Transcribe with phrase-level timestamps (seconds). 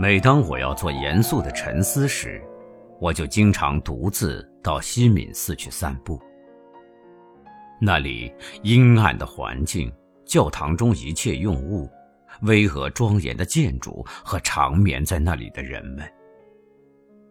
[0.00, 2.40] 每当我要做严肃的沉思时，
[3.00, 6.20] 我就经常独自到西敏寺去散步。
[7.80, 8.32] 那里
[8.62, 9.92] 阴暗的环境，
[10.24, 11.90] 教堂中一切用物，
[12.42, 16.08] 巍峨庄严的建筑和长眠在那里的人们，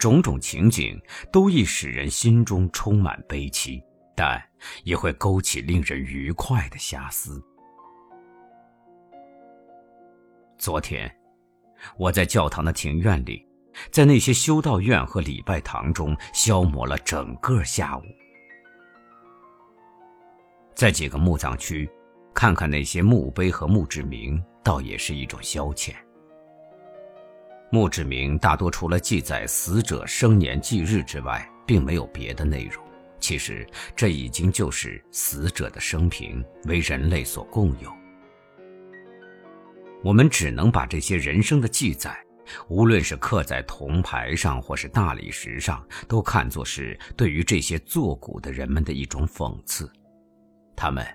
[0.00, 3.80] 种种情景都易使人心中充满悲戚，
[4.16, 4.42] 但
[4.82, 7.40] 也会勾起令人愉快的遐思。
[10.58, 11.14] 昨天。
[11.96, 13.46] 我在教堂的庭院里，
[13.90, 18.02] 在那些修道院和礼拜堂中消磨了整个下午。
[20.74, 21.88] 在几个墓葬区，
[22.34, 25.94] 看看那些墓碑和墓志铭，倒也是一种消遣。
[27.72, 32.84] 墓志铭大多除了记载死者生年忌日之外，并没有别的内容。
[33.20, 37.92] 其实，这已经就是死者的生平，为人类所共有。
[40.02, 42.18] 我们只能把这些人生的记载，
[42.68, 49.88] 无论是刻在铜牌上或是大理石上，都看作是对于这些作古的人们的一种讽刺。
[50.74, 51.06] 他们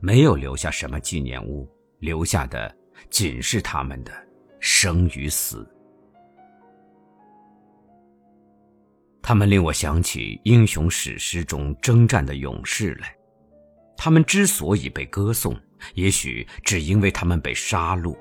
[0.00, 2.74] 没有留下什么纪念物，留下的
[3.08, 4.12] 仅是他们的
[4.58, 5.68] 生与死。
[9.22, 13.14] 他们令我想起英雄史诗中征战的勇士来，
[13.96, 15.56] 他们之所以被歌颂。
[15.94, 18.16] 也许只因为他们被杀戮，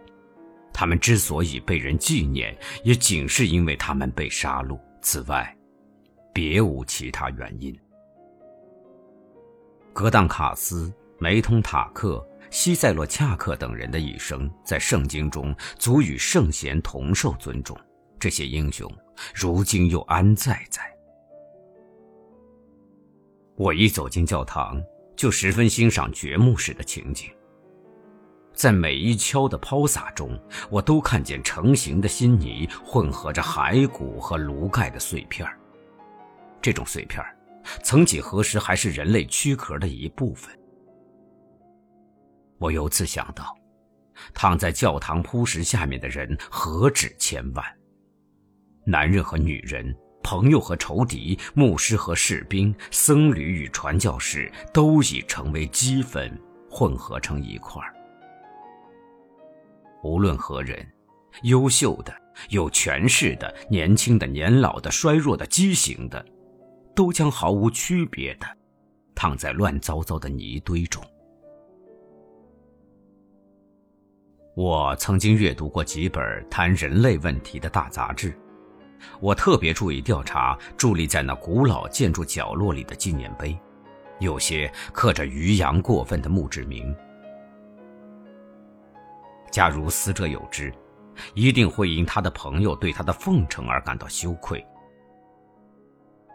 [0.73, 4.79] 他们之所以被人纪念，也仅是因为他们被杀戮。
[5.01, 5.55] 此外，
[6.33, 7.77] 别无其他原因。
[9.93, 17.77] 格当卡斯、梅通塔克、西塞洛恰克等人的一生，在圣经中足与圣贤同受尊重。
[18.21, 18.87] 这些英雄，
[19.33, 20.79] 如今又安在在？
[23.55, 24.79] 我一走进教堂，
[25.15, 27.31] 就十分欣赏掘墓时的情景。
[28.53, 30.39] 在每一锹的抛洒中，
[30.69, 35.49] 我都看见成型的新泥混合着骸骨和炉盖的碎片
[36.61, 37.25] 这种碎片
[37.81, 40.55] 曾几何时还是人类躯壳的一部分。
[42.59, 43.57] 我由此想到，
[44.31, 47.65] 躺在教堂铺石下面的人何止千万，
[48.83, 56.35] 男人和女人，朋友和仇敌，牧师和士兵，僧侣与传教士，都已成为齑粉，
[56.69, 57.93] 混合成一块儿。
[60.03, 60.83] 无论何人，
[61.43, 62.11] 优秀的、
[62.49, 66.25] 有权势的、年轻的、年老的、衰弱的、畸形的，
[66.95, 68.47] 都将毫无区别的
[69.13, 71.03] 躺在乱糟糟的泥堆中。
[74.55, 78.37] 我曾经阅读过几本谈人类问题的大杂志，
[79.19, 83.57] 我特别注意调查伫立在那古老建筑角落里的纪念碑，
[84.19, 86.95] 有些刻着余阳过分的墓志铭。
[89.51, 90.73] 假如死者有知，
[91.33, 94.65] 一定会因他的朋友对他的奉承而感到羞愧。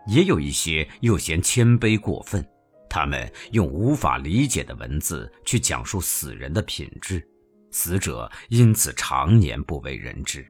[0.06, 2.46] 也有一些又嫌谦卑过分，
[2.88, 7.26] 他们用无法理解的文字去讲述死人的品质，
[7.72, 10.46] 死者因此常年不为人知。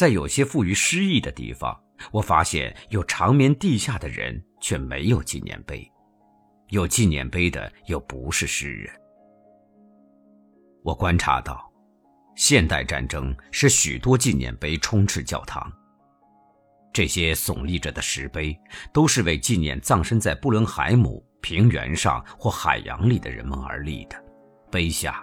[0.00, 1.78] 在有些富于诗意的地方，
[2.10, 5.86] 我发现有长眠地下的人却没有纪念碑，
[6.68, 8.90] 有纪念碑的又不是诗人。
[10.82, 11.70] 我观察到，
[12.34, 15.70] 现代战争使许多纪念碑充斥教堂。
[16.94, 18.58] 这些耸立着的石碑，
[18.94, 24.16] 都是为纪念葬身在布伦海姆平原上或海洋里的人们而立的，
[24.70, 25.22] 碑下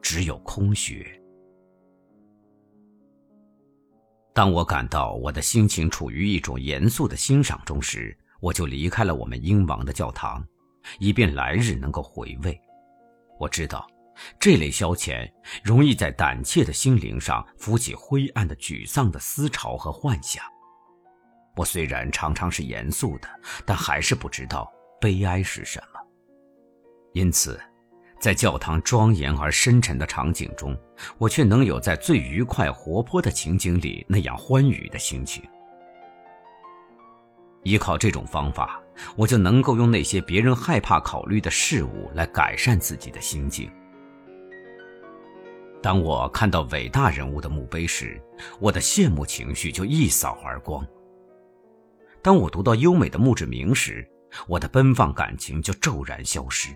[0.00, 1.19] 只有空穴。
[4.40, 10.42] 当我感到我的心情处于一种严肃的欣赏中时，我就离开了我们英王的教堂，
[10.98, 12.58] 以便来日能够回味。
[13.38, 13.86] 我知道。
[14.38, 15.30] 这类消遣
[15.62, 20.42] 容易在胆怯的心灵上浮起灰暗的、沮丧的思潮和幻想。
[21.54, 23.28] 我虽然常常是严肃的，
[23.66, 26.00] 但还是不知道悲哀是什么。
[27.12, 27.60] 因此，
[28.18, 30.74] 在教堂庄严而深沉的场景中，
[31.18, 35.42] 我却能有在最愉快、活泼的情景里那样欢愉的心情。
[37.62, 38.80] 依靠这种方法，
[39.16, 43.70] 我就能够用那些别人害怕考虑的事物来改善自己的心境。
[45.82, 48.20] 当我看到伟大人物的墓碑时，
[48.58, 50.84] 我的羡慕情绪就一扫而光；
[52.22, 54.06] 当我读到优美的墓志铭时，
[54.46, 56.74] 我的奔放感情就骤然消失；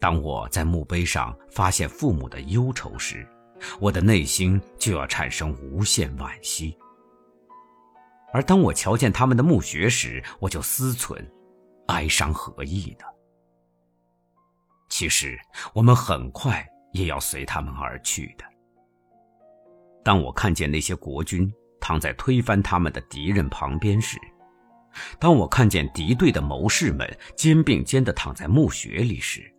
[0.00, 3.26] 当我在墓碑上发现父母的忧愁时，
[3.80, 6.76] 我的内心就要产生无限惋惜。
[8.32, 11.24] 而当我瞧见他们的墓穴时，我就思忖：
[11.86, 13.06] 哀伤何意呢？
[14.88, 15.38] 其实，
[15.72, 18.44] 我们很快也要随他们而去的。
[20.04, 21.50] 当我看见那些国君
[21.80, 24.18] 躺在推翻他们的敌人旁边时，
[25.18, 29.53] 当我看见敌对的谋士们肩并肩地躺在墓穴里时，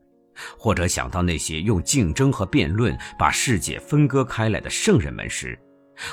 [0.57, 5.57] 或者想到那些用竞争和辩论把世界分割开来的圣人们时，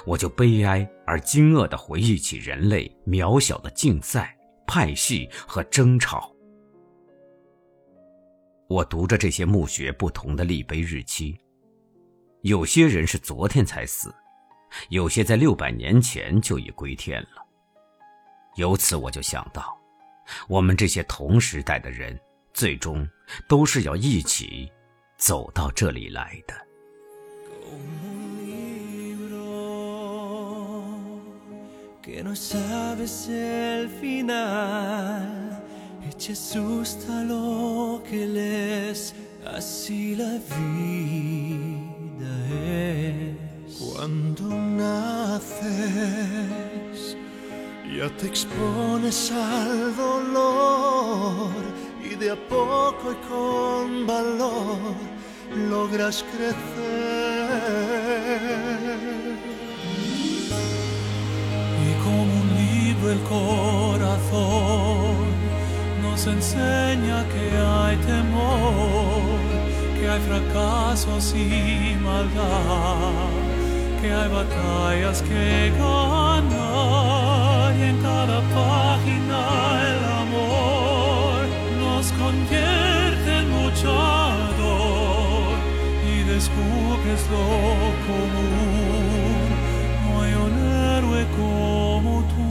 [0.06, 4.36] 我就悲哀而惊愕地回忆起人类渺小的竞赛、
[4.66, 6.32] 派系和争吵。
[8.68, 11.36] 我读着这些墓穴不同的立碑日期，
[12.42, 14.14] 有些人是昨天才死，
[14.88, 17.46] 有些在六百年前就已归天了。
[18.56, 19.76] 由此我就想到，
[20.48, 22.18] 我们这些同时代的人，
[22.52, 23.08] 最终
[23.48, 24.70] 都是要一起
[25.16, 26.72] 走到这里来的。
[32.02, 35.62] que no sabes el final
[36.04, 39.14] y te susta lo que les
[39.46, 43.78] así la vida es.
[43.78, 45.56] Cuando naces,
[47.96, 51.52] ya te expones al dolor
[52.12, 54.94] y de a poco y con valor
[55.70, 57.72] logras crecer.
[63.12, 64.32] el corazón
[66.02, 69.40] nos enseña que hay temor,
[69.98, 73.28] que hay fracasos y maldad,
[74.00, 78.81] que hay batallas que ganar y en cada página
[83.72, 85.56] luchador
[86.06, 87.46] y descubres lo
[88.06, 89.48] común.
[90.08, 92.42] No hay un héroe como tú.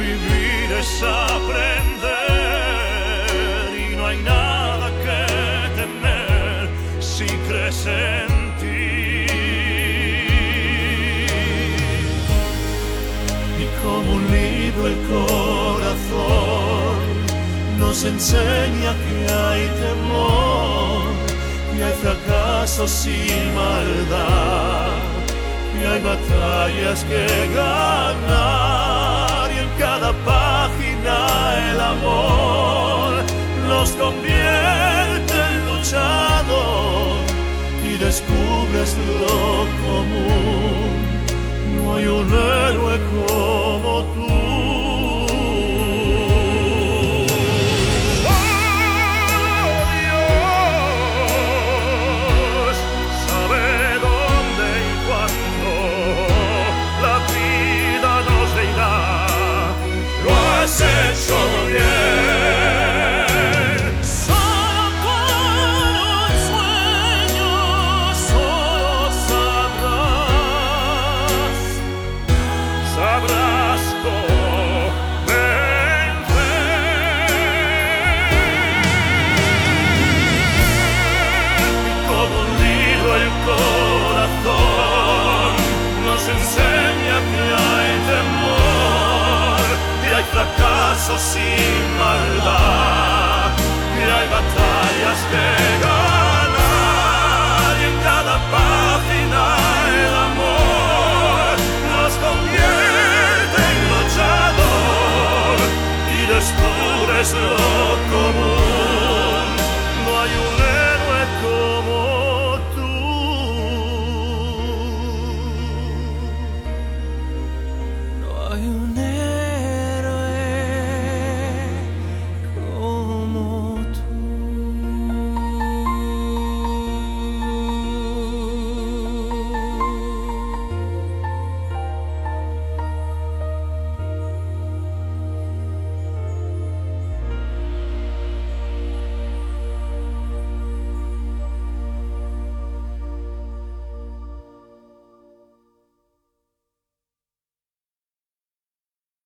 [0.00, 1.90] Vivir es aprender
[3.76, 5.20] y no hay nada que
[5.78, 6.68] temer
[7.00, 8.28] si crees en
[8.60, 9.26] ti.
[13.62, 16.98] Y como un libro el corazón
[17.78, 21.02] nos enseña que hay temor,
[21.74, 23.08] que hay fracasos y
[23.54, 24.98] maldad,
[25.74, 27.24] que hay batallas que
[27.54, 28.99] ganar
[29.80, 31.16] cada página
[31.70, 33.24] el amor
[33.66, 37.16] nos convierte en luchador
[37.82, 40.90] y descubres lo común.
[41.76, 44.49] No hay un héroe como tú.